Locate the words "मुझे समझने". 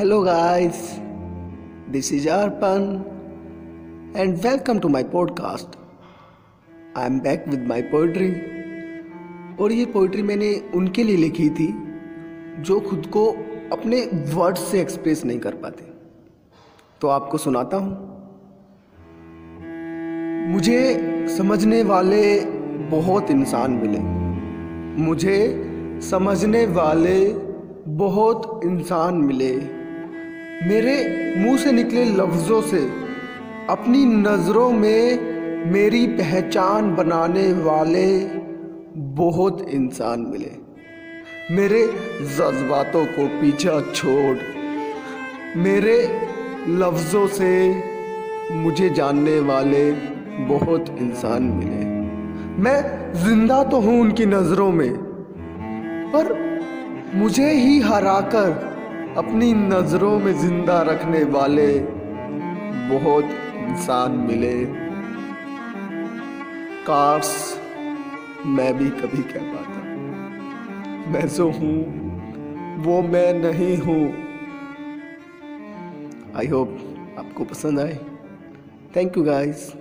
20.52-21.82, 25.02-26.64